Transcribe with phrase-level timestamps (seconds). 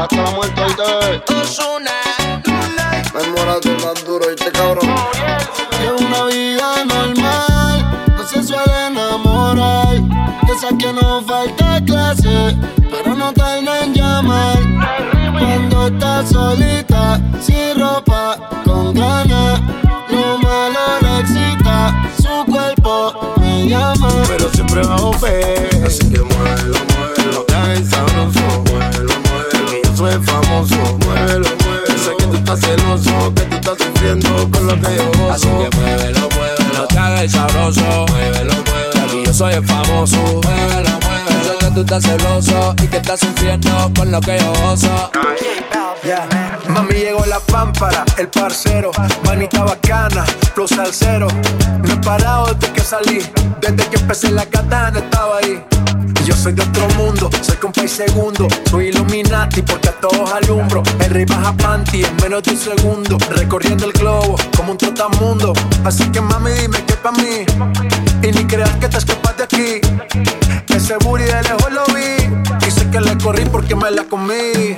[0.00, 1.34] hasta la muerte y te.
[1.34, 1.90] Osuna.
[3.14, 4.88] Me más duro y te cabrón.
[5.80, 9.96] Llevo una vida normal, no se suele enamorar.
[10.50, 12.56] Esa que no falta clase,
[12.90, 14.58] pero no tarda en llamar.
[15.38, 19.60] Cuando estás solita, sin ropa, con ganas,
[20.08, 21.94] lo malo le excita.
[22.16, 25.71] Su cuerpo me llama, pero siempre bajo fe.
[34.82, 35.32] Que yo gozo.
[35.32, 37.80] Así que muévelo, muévelo, te haga el sabroso.
[38.08, 40.16] Muévelo, muévelo, aquí yo soy el famoso.
[40.16, 44.52] Muévelo, muévelo, sé que tú estás celoso y que estás sufriendo con lo que yo
[44.62, 45.10] gozo.
[46.68, 48.90] Mami llegó la pámpara, el parcero,
[49.24, 51.28] manita bacana, plus al cero.
[51.80, 53.22] No he parado desde que salí,
[53.60, 55.64] desde que empecé la katana estaba ahí.
[56.24, 58.48] Yo soy de otro mundo, soy con país segundo.
[58.68, 60.82] Soy Illuminati porque a todos alumbro.
[60.98, 63.18] El baja panty en menos de un segundo.
[63.30, 65.52] Recorriendo el globo como un trotamundo.
[65.84, 67.46] Así que mami, dime qué pa' mí.
[68.22, 69.80] Y ni creas que te escapas de aquí.
[70.74, 72.66] Ese booty de lejos lo vi.
[72.66, 74.76] Y sé que le corrí porque me la comí.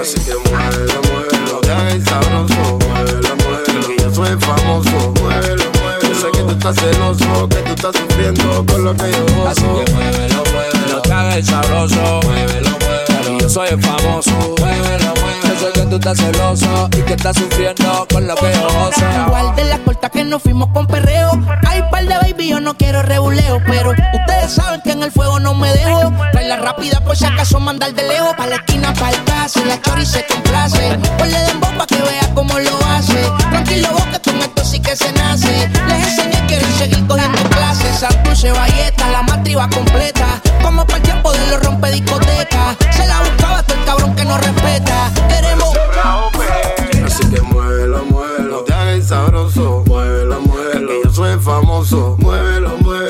[0.00, 2.78] Así que muévelo, muévelo, ya es sabroso.
[2.86, 5.12] Muévelo, muévelo, que yo soy famoso.
[5.20, 9.24] Muévelo, muévelo, sé que tú estás celoso, que tú estás sufriendo con lo que yo
[9.34, 9.48] gozo.
[9.48, 12.20] Así que muévelo, muévelo, haga el sabroso.
[12.24, 14.30] Muévelo, muévelo, yo soy famoso.
[14.58, 18.68] Muévelo, muévelo, sé que tú estás celoso y que estás sufriendo con lo que yo
[18.68, 19.00] gozo.
[19.26, 21.30] Igual de la corta que nos fuimos con perreo.
[21.66, 23.60] Hay par de baby, yo no quiero rebuleo.
[23.66, 26.12] Pero ustedes saben que en el fuego no me dejo.
[26.42, 28.34] la rápida por si acaso mandar de lejos.
[28.36, 29.25] Pa' la esquina, pa' el case.
[29.84, 30.98] La se complace.
[31.18, 33.30] Ponle de pa' que vea cómo lo hace.
[33.50, 35.68] Tranquilo vos que con esto sí que se nace.
[35.88, 37.98] Les enseñé, quieren seguir cogiendo clases.
[37.98, 40.40] Santurce, Valleta, la matriz completa.
[40.62, 42.76] Como para el tiempo de los rompe discoteca.
[42.90, 45.10] Se la buscaba todo el cabrón que no respeta.
[45.28, 45.76] Queremos
[47.04, 49.84] Así que muévelo, muévelo, te haga el sabroso.
[49.86, 52.16] Muévelo, muévelo, que yo soy famoso.
[52.18, 52.55] Muévelo,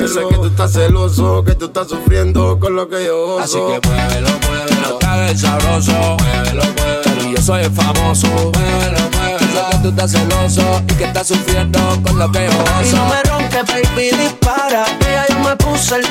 [0.07, 3.43] sé que tú estás celoso, que tú estás sufriendo con lo que yo gozo.
[3.43, 5.91] Así que muévelo, muévelo, haga el sabroso.
[6.19, 8.27] Muévelo, muévelo, y yo soy el famoso.
[8.27, 12.51] Muévelo, muévelo, sé que tú estás celoso y que estás sufriendo con lo que yo
[12.51, 12.97] Y gozo.
[12.97, 14.85] no me ronque, baby, dispara.
[15.07, 16.05] Ella yo me puse el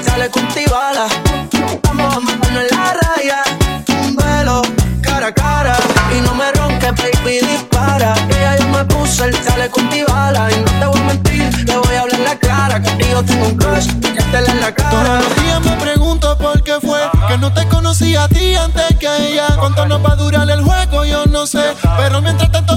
[13.26, 14.91] tengo un crush, te en la cara.
[14.91, 18.97] Todos los días me pregunto por qué fue que no te conocí a ti antes
[18.98, 19.47] que a ella.
[19.59, 21.04] ¿Cuánto nos va a durar el juego?
[21.04, 21.75] Yo no sé.
[21.97, 22.75] Pero mientras tanto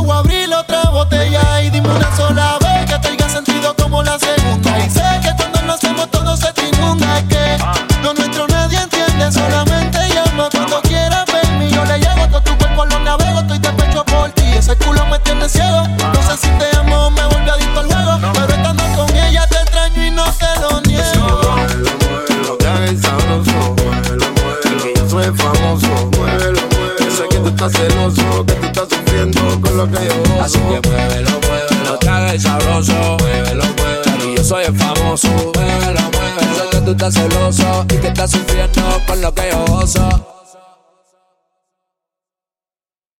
[25.29, 25.87] soy famoso.
[26.17, 30.17] Muévelo, muévelo, sé que tú estás celoso, que tú estás sufriendo con lo que yo
[30.19, 30.43] gozo.
[30.43, 32.93] Así que muévelo, muévelo, te haga el sabroso.
[33.19, 35.27] Muévelo, muévelo, aquí yo soy el famoso.
[35.27, 39.65] Muévelo, muévelo, sé que tú estás celoso y que estás sufriendo con lo que yo
[39.65, 40.38] gozo.